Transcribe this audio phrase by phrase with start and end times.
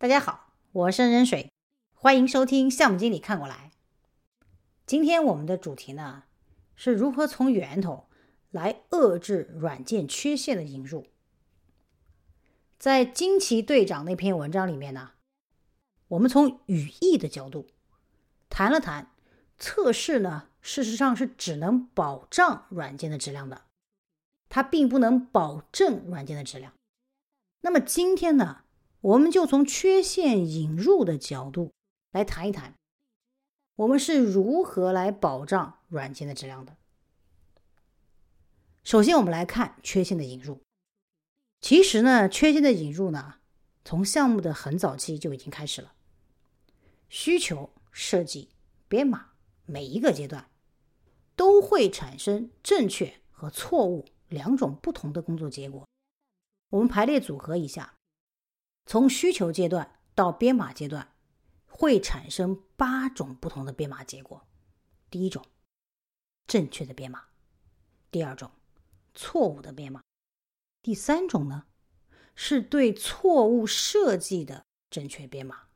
[0.00, 1.52] 大家好，我是任水，
[1.92, 3.70] 欢迎收听项目经理看过来。
[4.86, 6.22] 今天我们的主题呢，
[6.74, 8.08] 是如何从源头
[8.50, 11.08] 来遏制软件缺陷的引入。
[12.78, 15.10] 在惊奇队长那篇文章里面呢，
[16.08, 17.66] 我们从语义的角度
[18.48, 19.12] 谈了谈
[19.58, 23.64] 测试呢，事实上是只能保障软件的质量的，
[24.48, 26.72] 它并不能保证软件的质量。
[27.60, 28.64] 那么今天呢？
[29.02, 31.72] 我们就从缺陷引入的角度
[32.12, 32.74] 来谈一谈，
[33.76, 36.76] 我们是如何来保障软件的质量的。
[38.84, 40.60] 首先，我们来看缺陷的引入。
[41.62, 43.36] 其实呢，缺陷的引入呢，
[43.84, 45.94] 从项目的很早期就已经开始了。
[47.08, 48.50] 需求、设计、
[48.86, 49.30] 编码
[49.64, 50.50] 每一个阶段
[51.36, 55.86] 都会产生正确和错误两种不同的工作结果。
[56.68, 57.96] 我们排列组合一下。
[58.90, 61.14] 从需求阶段到编码阶段，
[61.68, 64.44] 会产生八种不同的编码结果。
[65.08, 65.44] 第一种，
[66.48, 67.20] 正确的编码；
[68.10, 68.50] 第二种，
[69.14, 70.00] 错误的编码；
[70.82, 71.66] 第三种呢，
[72.34, 75.68] 是对错误设计的正确编码；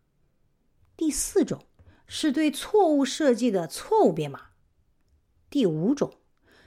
[0.97, 1.65] 第四种，
[2.09, 4.51] 是对错误设计的错误编码；
[5.48, 6.19] 第五种，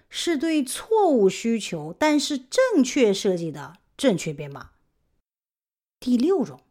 [0.09, 4.72] 是对错误需求但是正确设计的正确编码。
[6.00, 6.62] 第六种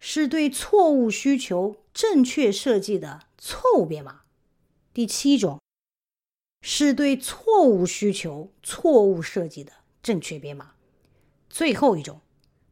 [0.00, 4.22] 是对错误需求正确设计的错误编码，
[4.92, 5.60] 第七种
[6.60, 10.74] 是对错误需求错误设计的正确编码，
[11.48, 12.20] 最后一种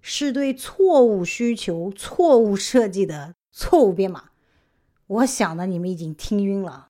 [0.00, 4.30] 是对错误需求错误设计的错误编码。
[5.06, 6.88] 我想呢，你们已经听晕了。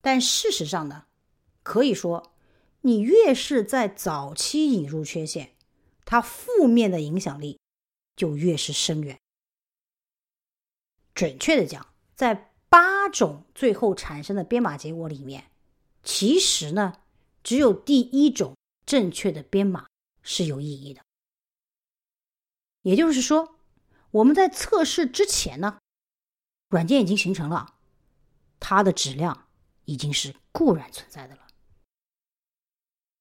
[0.00, 1.04] 但事实上呢，
[1.62, 2.32] 可以说，
[2.80, 5.54] 你越是在早期引入缺陷，
[6.04, 7.58] 它负面的影响力。
[8.16, 9.18] 就越是深远。
[11.14, 15.50] 准确的讲，在八种最后产生的编码结果里面，
[16.02, 17.00] 其实呢，
[17.42, 19.86] 只有第一种正确的编码
[20.22, 21.02] 是有意义的。
[22.82, 23.56] 也就是说，
[24.10, 25.78] 我们在测试之前呢，
[26.68, 27.76] 软件已经形成了，
[28.58, 29.48] 它的质量
[29.84, 31.46] 已经是固然存在的了。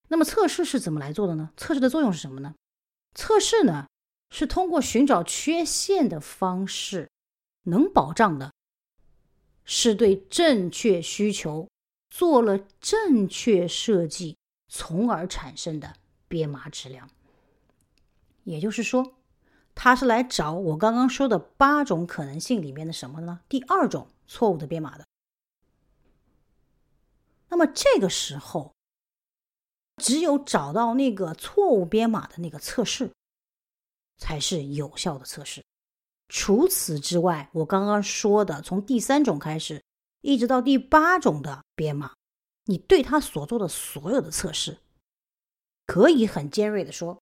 [0.10, 1.52] 那么测试是怎么来做的呢？
[1.56, 2.56] 测试的作用是什么呢？
[3.14, 3.88] 测试呢？
[4.34, 7.08] 是通过寻找缺陷的方式，
[7.66, 8.52] 能保障的，
[9.64, 11.70] 是对正确需求
[12.10, 14.36] 做了正确设计，
[14.68, 15.94] 从而产生的
[16.28, 17.08] 编码质量。
[18.44, 19.14] 也就是说，
[19.76, 23.42] 他是来找我刚刚说的八种可能性里面的什么呢？
[23.48, 25.06] 第二种错误的编码的。
[27.50, 28.74] 那么这个时候，
[29.98, 33.12] 只有找到那个错误编码的那个测试。
[34.24, 35.62] 才是有效的测试。
[36.30, 39.84] 除此之外，我刚刚说的从第三种开始，
[40.22, 42.14] 一直到第八种的编码，
[42.64, 44.78] 你对它所做的所有的测试，
[45.86, 47.22] 可以很尖锐的说，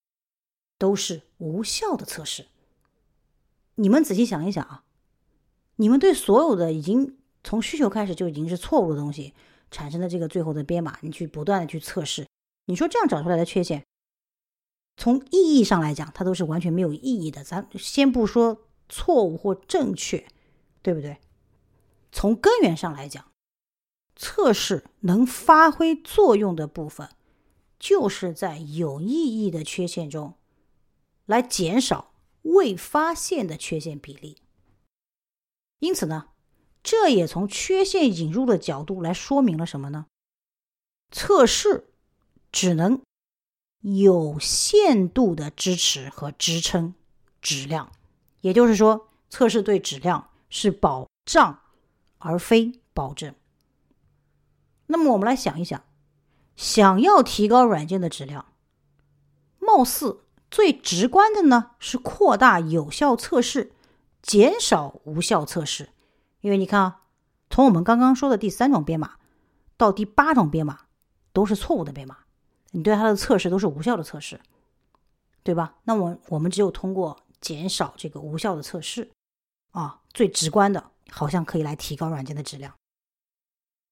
[0.77, 2.45] 都是无效的测试。
[3.73, 4.83] 你们仔细想一想啊，
[5.77, 9.33] 你们对所有的已经从需求开始就已经是错误的东西
[9.71, 12.27] 产生的这个最后的编码，你去不断的去测试，
[12.65, 13.83] 你说这样找出来的缺陷？
[15.01, 17.43] 从意义上来讲，它都是完全没有意义的。
[17.43, 20.27] 咱先不说错误或正确，
[20.83, 21.17] 对不对？
[22.11, 23.31] 从根源上来讲，
[24.15, 27.09] 测试能发挥作用的部分，
[27.79, 30.35] 就是在有意义的缺陷中，
[31.25, 32.13] 来减少
[32.43, 34.37] 未发现的缺陷比例。
[35.79, 36.27] 因此呢，
[36.83, 40.05] 这也从缺陷引入的角度来说明了什么呢？
[41.09, 41.91] 测试
[42.51, 43.01] 只能。
[43.81, 46.93] 有限度的支持和支撑
[47.41, 47.91] 质量，
[48.41, 51.59] 也就是说，测试对质量是保障
[52.19, 53.33] 而非保证。
[54.87, 55.83] 那么，我们来想一想，
[56.55, 58.45] 想要提高软件的质量，
[59.57, 63.71] 貌似最直观的呢是扩大有效测试，
[64.21, 65.89] 减少无效测试。
[66.41, 67.01] 因为你看啊，
[67.49, 69.13] 从我们刚刚说的第三种编码
[69.77, 70.81] 到第八种编码，
[71.33, 72.17] 都是错误的编码。
[72.71, 74.39] 你对它的测试都是无效的测试，
[75.43, 75.77] 对吧？
[75.83, 79.11] 那么我们只有通过减少这个无效的测试，
[79.71, 82.73] 啊，最直观的，好像可以来提高软件的质量。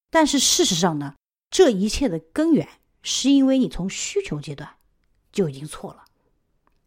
[0.10, 1.16] 但是事实上呢，
[1.50, 2.68] 这一切的根源
[3.04, 4.78] 是因为你从需求阶段
[5.32, 6.06] 就已经错了，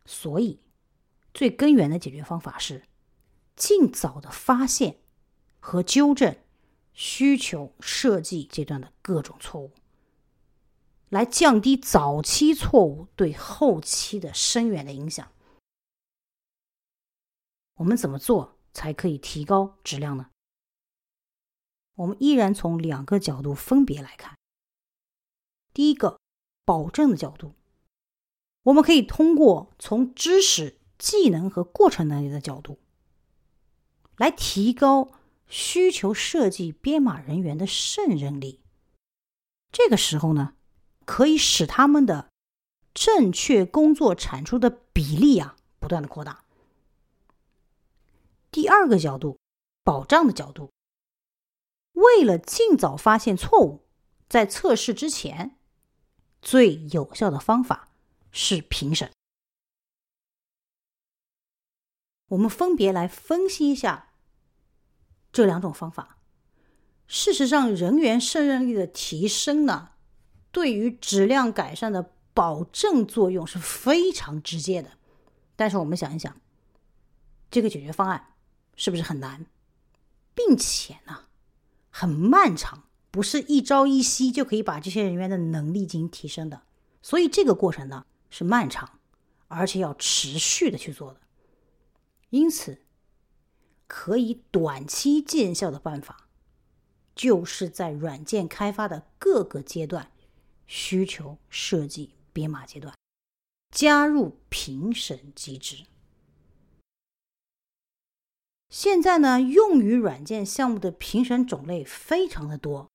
[0.04, 0.60] 所以
[1.32, 2.84] 最根源的解决方法是
[3.54, 4.98] 尽早的发现
[5.60, 6.36] 和纠正
[6.92, 9.70] 需求设计阶段的各种错误。
[11.12, 15.30] 来降低早期错误对后期的深远的影响。
[17.74, 20.30] 我们怎么做才可以提高质量呢？
[21.96, 24.38] 我们依然从两个角度分别来看。
[25.74, 26.18] 第一个，
[26.64, 27.56] 保证的角度，
[28.62, 32.78] 我们可以通过从知识、技能和过程能力的角度，
[34.16, 35.12] 来提高
[35.46, 38.62] 需求设计编码人员的胜任力。
[39.70, 40.54] 这个时候呢，
[41.04, 42.30] 可以使他们的
[42.94, 46.44] 正确工作产出的比例啊不断的扩大。
[48.50, 49.38] 第二个角度，
[49.82, 50.70] 保障的角度，
[51.92, 53.86] 为了尽早发现错误，
[54.28, 55.58] 在测试之前。
[56.44, 57.90] 最有效的方法
[58.32, 59.12] 是评审。
[62.30, 64.08] 我们分别来分析一下
[65.30, 66.18] 这两种方法。
[67.06, 69.91] 事实上，人员胜任力的提升呢，
[70.52, 74.90] 对于质量改善的保证作用是非常直接的。
[75.56, 76.40] 但是，我们想一想，
[77.50, 78.34] 这个解决方案
[78.76, 79.46] 是不是很难，
[80.34, 81.22] 并且呢，
[81.90, 82.84] 很漫长？
[83.10, 86.62] 不是一朝一夕就可以把这些人员的能力进行提升的，
[87.02, 88.98] 所以这个过程呢是漫长，
[89.48, 91.20] 而且要持续的去做的。
[92.30, 92.80] 因此，
[93.86, 96.26] 可以短期见效的办法，
[97.14, 100.10] 就是在软件开发的各个阶段，
[100.74, 102.96] 需求设计编码阶段，
[103.70, 105.84] 加入评审机制。
[108.70, 112.90] 现在呢，用于软件项目的评审种类非常的多。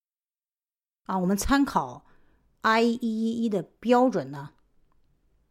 [1.04, 2.08] 啊，我们参考
[2.64, 4.56] IEEE 的标准呢，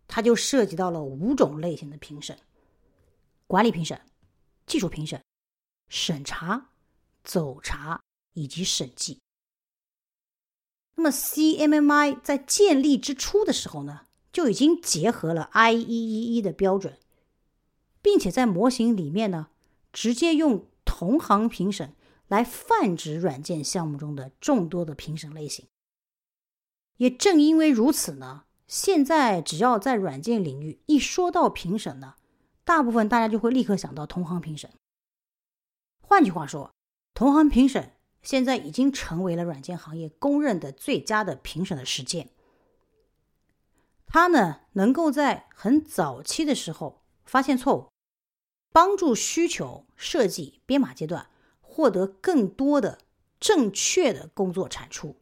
[0.08, 2.36] 它就涉及到了五种类型的评审：
[3.46, 4.04] 管理评审、
[4.66, 5.22] 技术评审、
[5.88, 6.70] 审查、
[7.22, 8.02] 走查
[8.32, 9.20] 以及审计。
[10.96, 14.02] 那么 CMMI 在建立之初的时候呢，
[14.32, 16.98] 就已经结合了 IEEE 的标准，
[18.02, 19.48] 并且在模型里面呢，
[19.92, 21.94] 直接用同行评审。
[22.28, 25.66] 来泛指软件项目中的众多的评审类型。
[26.96, 32.16] 也正因为如此呢，现在只要在软件领域一说到评审呢，
[32.64, 34.68] 大部分大家就会立刻想到同行评审。
[36.00, 36.72] 换句话说，
[37.14, 37.92] 同行评审
[38.26, 42.28] 现在已经成为了软件行业公认的最佳的评审的实践。
[44.06, 47.88] 它呢，能够在很早期的时候发现错误，
[48.70, 51.30] 帮助需求设计编码阶段。
[51.60, 53.00] 获得更多的
[53.38, 55.14] 正确的工作产出，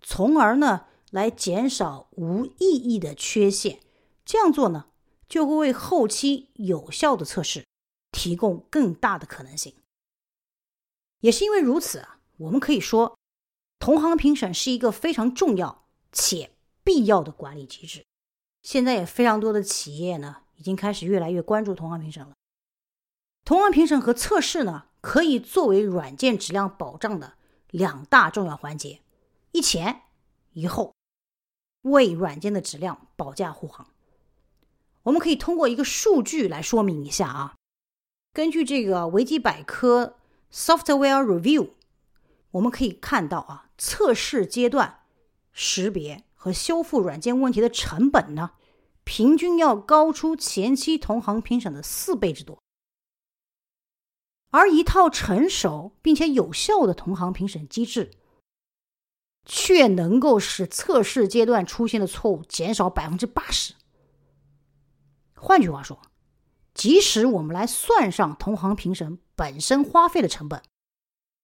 [0.00, 3.80] 从而呢来减少无意义的缺陷。
[4.24, 4.86] 这样做呢，
[5.28, 7.64] 就会为后期有效的测试
[8.12, 9.74] 提供更大的可能性。
[11.18, 13.16] 也是因为如此啊，我们可以说，
[13.78, 16.50] 同行评审是一个非常重要且
[16.84, 18.04] 必要的管理机制。
[18.62, 22.32] 现在也非常多的企业呢，已经开始越来越关注同行评审了。
[23.44, 24.86] 同行评审和测试呢？
[25.00, 27.34] 可以作为软件质量保障的
[27.70, 29.02] 两大重要环节，
[29.52, 30.02] 一前
[30.52, 30.96] 一后，
[31.82, 33.86] 为软件的质量保驾护航。
[35.04, 37.54] 我们可以通过一个数据来说明一下啊。
[38.32, 40.16] 根据这个维基百科
[40.52, 41.68] Software Review，
[42.56, 45.00] 我们可以看到啊，测试阶段
[45.52, 48.52] 识别和修复软件问题的成本呢，
[49.04, 52.58] 平均要高出前期同行评审的四倍之多。
[54.50, 58.12] 而一套成熟并且有效的同行评审机制，
[59.44, 63.74] 却能够使测试阶段出现的错误减少百分之八十。
[65.34, 66.00] 换句话说，
[66.72, 70.62] 即使我们来算上同行评审本身花费的成本，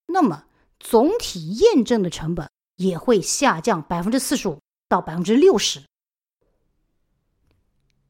[0.06, 0.46] 那么
[0.82, 5.82] 总体验证的成本也会下降百分之四十五到百分之六十。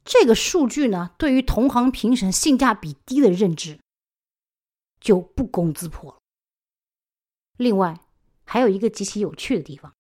[0.05, 3.79] 这个数据呢，对于同行评审性价比低的认知。
[5.01, 6.19] 就不攻自破了。
[7.57, 7.99] 另外，
[8.45, 9.93] 还有一个极其有趣的地方。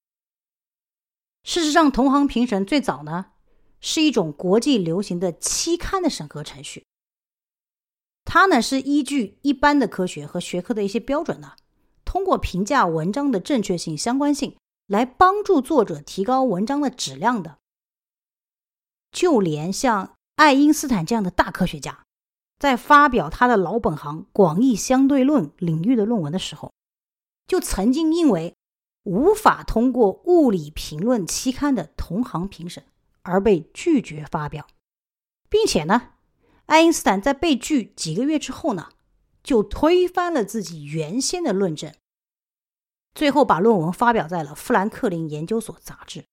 [1.42, 3.32] 事实上，同行评审最早呢
[3.80, 6.86] 是一种国际流行的期刊的审核程序。
[8.24, 11.56] 它呢是依据一般的科学和学科的一些标准呢，
[12.12, 17.57] 通过评价文章的正确性、相关性，来帮助作者提高文章的质量的。
[19.11, 22.04] 就连像爱因斯坦这样的大科学家。
[22.59, 26.71] 在发表他的老本行广义相对论领域的论文的时候，
[27.47, 28.54] 就曾经因为
[29.04, 32.85] 无法通过物理评论期刊的同行评审
[33.23, 34.66] 而被拒绝发表，
[35.49, 36.11] 并且呢，
[36.66, 38.90] 爱因斯坦在被拒几个月之后呢，
[39.42, 41.92] 就推翻了自己原先的论证，
[43.14, 46.25] 最后把论文发表在了富兰克林研究所杂志。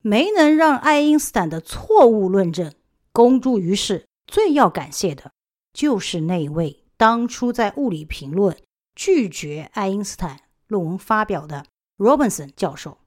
[0.00, 2.72] 没能让爱因斯坦的错误论证
[3.12, 4.06] 公诸于世。
[4.26, 5.32] 最要感谢的，
[5.72, 8.54] 就是那位当初在《物理评论》
[8.94, 11.64] 拒绝爱因斯坦论文发表的
[11.96, 12.98] Robinson 教授。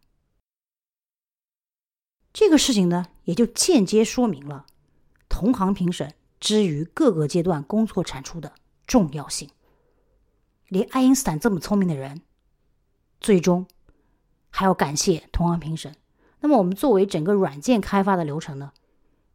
[2.34, 4.66] 这个事情呢，也就间接说明了
[5.30, 8.56] 同行评审之于各个阶段工作产出的
[8.88, 9.52] 重要性。
[10.72, 12.22] 连爱因斯坦这么聪明的人，
[13.20, 13.68] 最终
[14.50, 15.94] 还要感谢同行评审。
[16.40, 18.72] 那么，我们作为整个软件开发的流程呢，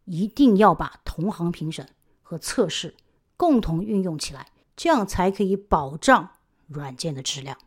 [0.06, 1.90] 一定要把同行评审
[2.22, 2.96] 和测试
[3.36, 6.30] 共同运用起来，这样才可以保障
[6.68, 7.58] 软件的质量。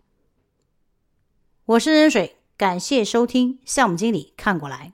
[1.66, 4.94] 我是任水，感谢收听项目经理看过来。